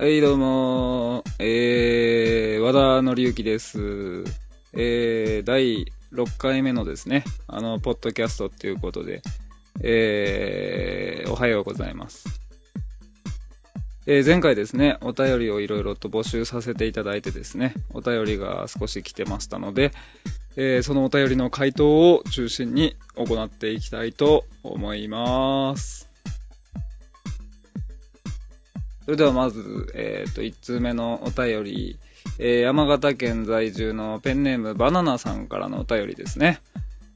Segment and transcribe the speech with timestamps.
[0.00, 4.24] はい、どうも、えー、和田紀之です。
[4.72, 9.20] えー、第6回目のですね、あの、ポッドキャストっていうことで、
[9.82, 12.24] えー、おはようございます。
[14.06, 19.92] えー、前回ですね、お便りをいろいろと募集させていただいてですね、お便りが少し来てましたので、
[20.56, 26.09] えー、そのお便りの回答を中心に行っていきたいと思います。
[29.10, 31.98] それではまず、えっ、と、1通目のお便り、
[32.38, 36.60] えー山形県在住のペンネームバナナさんからのお便りですね。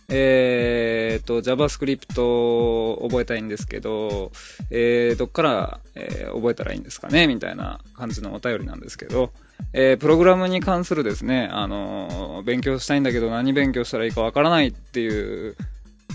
[0.08, 4.32] えっ、と、JavaScript を覚えたいんですけど、
[4.70, 7.28] えーどっから、えー覚えたらいいんですかね？
[7.28, 9.30] みたいな感じのお便りなんですけど、
[9.72, 15.54] えープログラムに関するですね、あの勉強したいんだけど何勉強したらいいかわからないっていう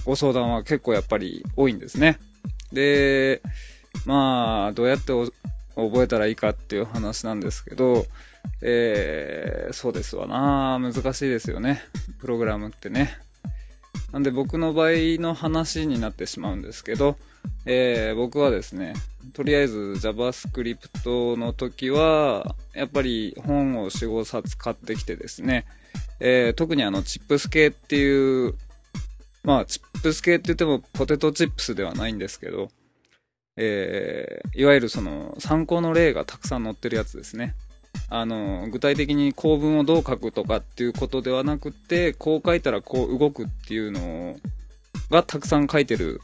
[0.03, 2.19] ご相談は結構やっぱり多いんですね。
[2.73, 3.41] で、
[4.05, 5.13] まあ、どうやって
[5.75, 8.05] 覚えたらいいかっていう話なんですけど、
[8.61, 11.81] えー、そうですわな難しいですよね。
[12.19, 13.17] プログラムってね。
[14.11, 14.89] なんで僕の場合
[15.19, 17.17] の話になってしまうんですけど、
[17.65, 18.93] えー、僕はですね、
[19.33, 25.65] とりあえず JavaScript の時は、やっぱり本を4、5冊買ってきてですね、
[26.19, 28.55] えー、特にあのチップス系っていう、
[29.43, 32.69] まあチップス系って言ってもポテトチップスではないんですけど、
[33.61, 37.55] えーいわゆるその参考の例がたくさん載ってるやつですね。
[38.09, 44.35] あの、具体的に構文をどう書くとかっていうことではなくて、こう書いたらこう動くっていうの
[45.11, 46.19] がたくさん書いてる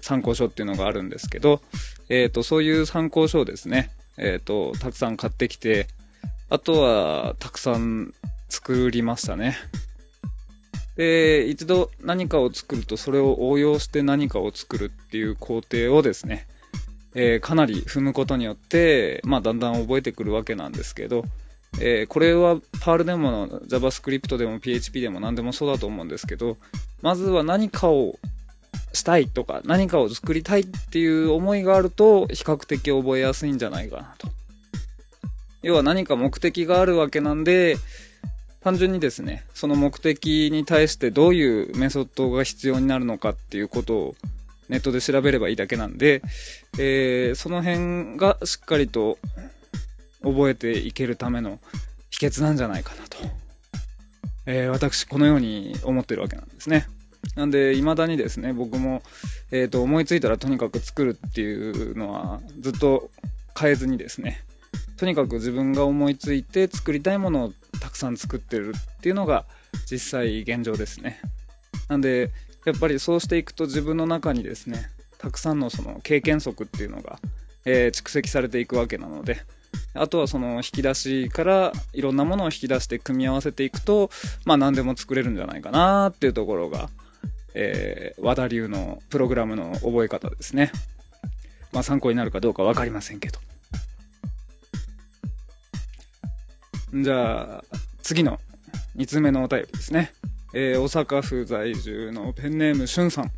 [0.00, 1.60] 参考書っていうのがあるんですけど、
[2.08, 5.86] えっ、と、そういう参考書をですね、えっ、と、たくさん買ってきて、
[6.48, 8.14] あとは、たくさん
[8.48, 9.56] 作りましたね。
[10.98, 16.46] で、一度何かを作るとそれを応用して何かを作るっていう工程をですね、
[17.14, 21.24] えーかなり踏むことによって、まあだんだん覚えてくるわけなんですけど、
[21.80, 26.56] えーこれはパールでも JavaScript でも PHP でも何でもそうだと思うんですけど、
[27.00, 28.18] まずは何かを
[28.92, 34.28] したいとか何かを作りたいっていう思いがあると比較的覚えやすいんじゃないかなと。
[35.62, 37.76] 要は何か目的があるわけなんで、
[38.60, 44.16] 単純にですね、その目的に対してどういうメソッドが必要になるのかっていうことを
[44.68, 46.22] ネットで調べればいいだけなんで、
[46.78, 49.18] えーその辺がしっかりと
[50.22, 51.58] 覚えていけるための
[52.10, 53.16] 秘訣なんじゃないかなと。
[54.46, 56.88] えー私、このように思ってるわけなんですね。
[57.36, 59.02] なんで、未だにですね、僕も、
[59.50, 63.10] えっ、と、思いついたらとにかく作るっていうのはずっと
[63.58, 64.42] 変えずにですね、
[64.96, 67.52] とにかく自分が思いついて作りたいものを
[67.98, 69.44] さん作ってるっていうのが
[69.90, 71.20] 実際現状ですね。
[71.88, 72.30] なんで、
[72.64, 77.18] やっぱりそうしていくと自分の中にですね、たくさんのその経験則っていうのが、
[77.64, 79.42] えー蓄積されていくわけなので、
[79.94, 84.10] あとはその引き出しからいろんなものを引き出して組み合わせていくと、
[84.44, 86.88] まあ何でも作れるんじゃないかなっていうところが、
[87.54, 90.72] えー和田流のプログラムの覚え方ですね。
[91.72, 93.38] まあ参考になるかどうかわかりませんけど。
[96.94, 97.64] じゃあ、
[98.08, 98.40] 次の
[98.96, 100.14] 2つ目のお便りですね。
[100.54, 103.30] えー大阪府在住のペンネームしゅんさん。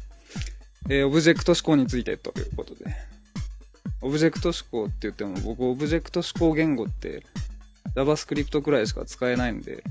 [0.89, 2.85] えーオブジェクト指向についてということで。
[4.01, 7.25] オブジェクト指向って言っても僕オブジェクト指向言語って
[7.97, 9.83] JavaScript くらいしか使えないんで、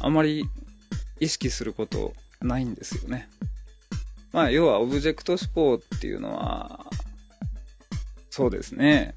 [0.00, 0.44] あまり
[1.20, 3.28] 意識することないんですよね。
[4.32, 6.84] まあ、要はオブジェクト指向っていうのは、
[8.30, 9.14] そうですね。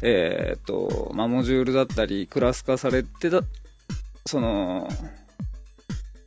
[0.00, 3.42] えーっと、まあ、モジュールだったり、クラス化されてた、
[4.26, 4.88] その、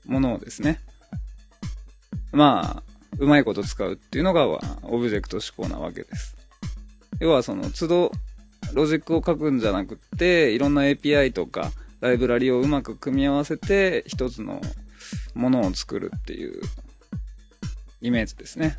[0.05, 0.79] ものをですね。
[2.31, 2.83] まあ、
[3.17, 4.47] うまいこと使うっていうのが、
[4.83, 6.35] オブジェクト指向なわけです。
[7.19, 8.11] 要はその、都度、
[8.73, 14.61] ロジックを書くんじゃなくって、いろんな API とか、ライブラリをうまく組み合わせて、一つの
[15.33, 16.61] ものを作るっていう、
[18.01, 18.77] イメージですね。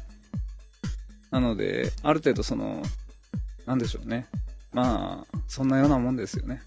[1.31, 2.83] なので、ある程度その、
[3.67, 4.29] なんでしょうね。
[4.73, 6.63] まあ、そんなようなもんですよね。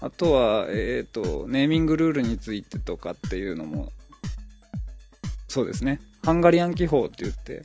[0.00, 3.90] あとは、えっ、と、ネーミングルールについてとかっていうのも、
[5.48, 6.00] そうですね。
[6.22, 7.64] ハンガリアン記法って言って、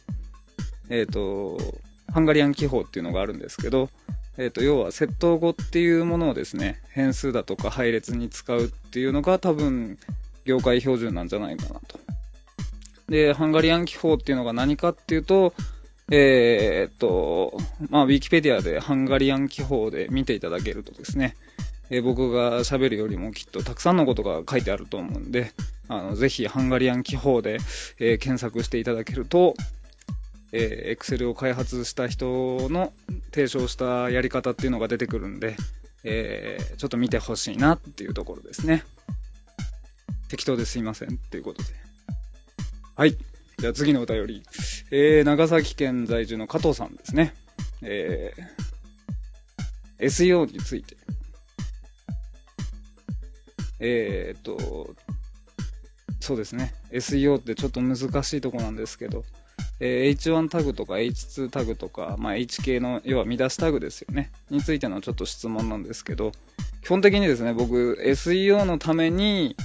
[0.89, 1.59] えっ、と、
[2.11, 3.89] ハンガリアン記法っていうのがあるんですけど、
[4.37, 9.99] えっ、と、要は、窃盗語っていうものをですね、変数だとか配列に使うっていうのが多分、
[10.45, 11.99] 業界標準なんじゃないかなと。
[13.09, 15.53] で、ハンガリアン記法っていうのが何かっていうと、
[16.11, 17.57] えーっと、
[17.89, 21.35] まあ、ウィキペディアでハンガリアン記法で見ていただけるとですね、
[21.89, 25.53] えー僕が喋るよりもきっとたくさんのことが書いてあると思うんで、
[25.87, 27.59] あの、ぜひハンガリアン記法で、
[27.99, 29.53] えー検索していただけると、
[30.53, 32.93] えー、Excel を開発した人の
[33.31, 35.57] 提唱したやり方っていうのが出てくるんで、
[36.03, 38.83] えー、ちょっと見てほしいなっていうところですね。
[40.29, 41.69] 適当ですいませんっていうことで。
[42.95, 43.17] はい。
[43.57, 44.43] じゃあ次のお便り。
[44.91, 47.33] えー、長崎県在住の加藤さんですね。
[47.81, 50.95] えー、SEO について。
[53.85, 54.95] えー、っと、
[56.21, 56.73] そうですね。
[56.91, 59.25] SEO ってちょっと難しいとこなんですけど、
[59.81, 64.31] えー、H1 タグとか H2 タグとか、まあ、H 系の、要は見出しタグですよね。
[64.49, 66.31] についてのちょっと質問なんですけど、
[66.81, 69.57] 基本的にですね、僕、SEO のために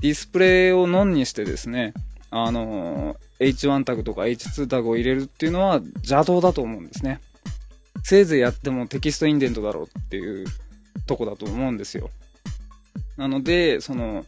[0.00, 1.94] ディスプレイをノンにしてですね、
[2.32, 7.20] あのー、H1 タグとか H2 タグを入れるっていうのは邪道だと思うんですね。
[8.02, 10.46] せいぜいやってもテキストインデントだろうっていう
[11.06, 12.10] とこだと思うんですよ。
[13.20, 14.24] なので、その、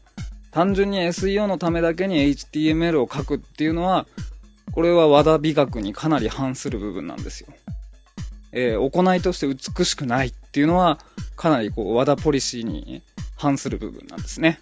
[0.50, 4.06] 単純に SEO のためだけに HTML を書くっていうのは、
[4.72, 7.48] これは和田美学にかなり反する部分なんですよ。
[8.52, 10.98] えー、行いとして美しくないっていうのは、
[11.36, 13.00] かなりこう和田ポリシーに
[13.34, 14.60] 反する部分なんですね。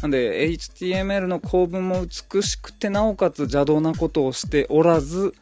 [0.00, 5.34] なんで、HTML の構文も美しくて、なおかつ邪道なことをしておらず、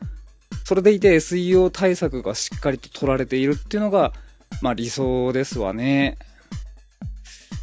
[0.65, 4.13] それでいて SEO 対策がしっかりと取られているっていうのが、
[4.63, 6.19] まあ理想ですわね。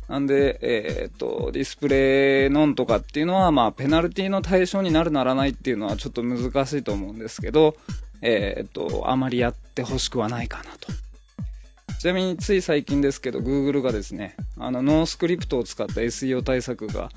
[0.07, 7.75] なんで、えー、っと、ディスプレイノンとかっていうのは、まあ、ペナルティの対象になるならないっていうのはちょっと難しいと思うんですけど、
[8.21, 10.91] えー、っと、あまりやってほしくはないかなと。
[11.99, 17.09] ちなみについ最近ですけど、Google がですね、あの、ノースクリプトを使った SEO 対策が、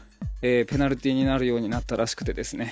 [0.43, 2.71] えー、ペナルティになるようになったらしくてですね、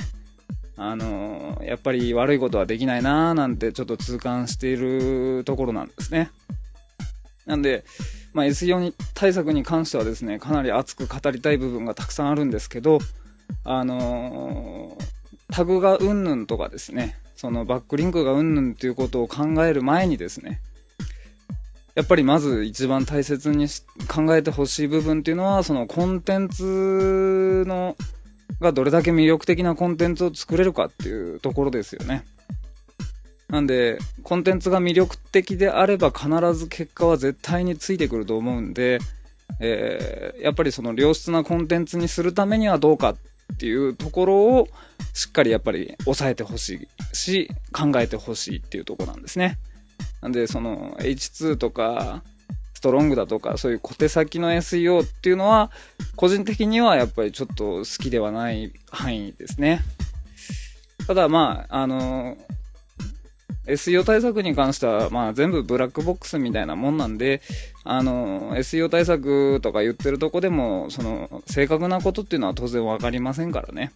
[0.76, 6.30] あのー、やっぱり悪いことはできないなーなんてちょっと痛感しているところなんですね。
[7.46, 7.84] なんで、
[8.34, 12.98] まあ、SEO に対策に関してはですね、かなり熱く語りたい部分がたくさんあるんですけど、
[13.62, 20.60] あのー、タグがうんぬんとかですね、そのバックリンクがうんぬんっていうことを考える前にですね、
[21.94, 23.68] やっぱりまず一番大切に
[24.08, 27.96] 考えてほしい部分っていうのは、そのコンテンツの、
[28.60, 32.24] がどれだけ魅力的なコンテンツを作れるかっていうところですよね。
[33.54, 38.98] なんで、コンテンツが魅力的であれば必ず結果は絶対についてくると思うんで、
[39.60, 44.68] えー、やっぱりその良質なコンテンツにするためにはどうかっていうところを
[45.12, 49.58] しっかりやっぱり抑えてほしいし、考えてほしいっていうとこなんですね。
[50.20, 52.24] なんで、その H2 とか、
[52.74, 55.70] ストロングだとか、そういう小手先の SEO っていうのは、
[56.16, 59.84] 個人的にはやっぱりちょっと好きではない範囲ですね。
[61.06, 62.36] ただまあ、あの、
[63.66, 67.40] SEO 対策に関しては、まあ全部ブラックボックスみたいなもんなんで、
[67.84, 73.92] あの、SEO 対策とか言ってるとこでも、その、正確なことっていうのは当然わかりませんからね。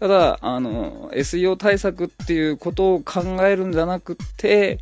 [0.00, 4.80] ただ、あの、SEO 対策っていうことを考えるんじゃなくて、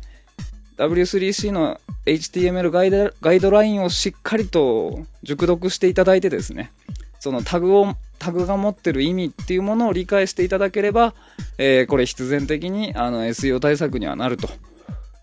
[0.77, 6.71] W3C の HTML ガイドガイドラインをしっかりと熟読していただいてですね、
[7.19, 11.13] そのタグを、タグが持ってる意味っていうものを理解していただければ、
[11.57, 14.47] えー、これ必然的にあの SEO 対策にはなると、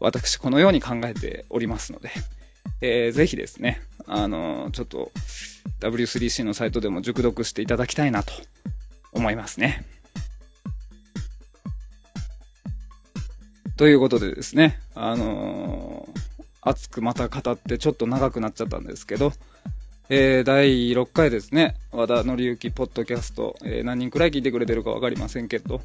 [0.00, 2.10] 私このように考えておりますので、
[2.82, 5.12] えー、ぜひですね、あのちょっと
[5.80, 8.34] W3C のサイトでも熟読していただきたいなと
[9.12, 9.86] 思いますね。
[13.78, 16.20] ということでですね、あのー、
[16.60, 19.32] 熱くまた語ってちょっと長くなっちゃったんですけど、
[20.12, 25.82] えー、第6回ですね、和田紀之ポッドキャスト、えー、何人くらい聞いてくれてるかわかりませんけど、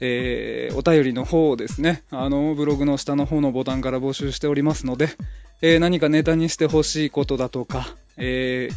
[0.00, 5.08] えー、お便りの方をですね、あの、ブログの下の方のボタンから募集しておりますので、
[5.62, 8.68] え、何かネタにしてほしいことだとか、え、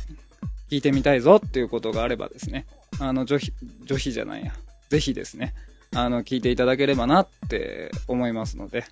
[0.72, 1.42] 聞いてみたいぞ。
[1.46, 2.66] っていうことがあればですね、
[3.02, 3.52] あの、女子、
[4.14, 4.54] じゃないや、
[4.88, 5.54] ぜひですね、
[5.94, 8.86] あの、聞いていただければなって思いますので、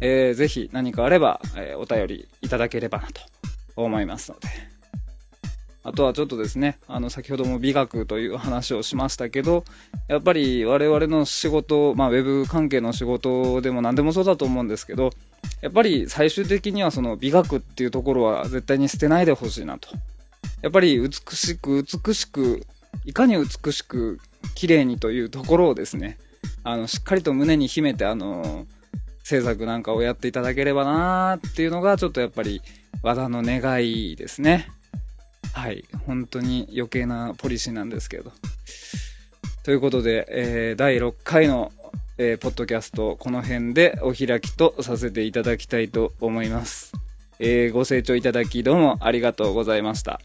[0.00, 3.20] えー、ぜひ何かあれば、え、お便りいただければなと
[3.76, 4.48] 思いますので。
[5.88, 9.64] あとはちょっとですね、あの、先ほども美学という話をしましたけど、
[10.06, 15.10] やっぱり我々の仕事、まあ、ウェブ関係の仕事でも何でもそうだと思うんですけど、
[15.62, 19.88] やっぱり最終的にはその美学っていうところは絶対に捨てないでほしいなと。
[20.60, 22.66] やっぱり美しく、美しく、
[23.06, 24.20] いかに美しく、
[24.54, 26.18] 綺麗にというところをですね、
[26.64, 28.66] あの、しっかりと胸に秘めて、あの、
[29.22, 32.60] 制作なんかをやっていただければなーっていうのが、ちょっとやっぱり、
[33.02, 34.68] 和田の願いですね。
[35.58, 35.84] はい。
[36.06, 38.30] 本当に余計なポリシーなんですけど。
[39.64, 41.72] ということで、えー、第6回の、
[42.16, 46.92] えー、ポッドキャスト、この辺でお開きとさせていただきたいと思います。
[47.40, 50.20] えー、ご清聴いただきどうもありがとうございました。